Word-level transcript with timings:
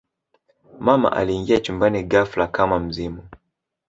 mama 0.79 1.11
aliingia 1.11 1.59
chumbani 1.59 2.03
ghafla 2.03 2.47
kama 2.47 2.79
mzimu 2.79 3.23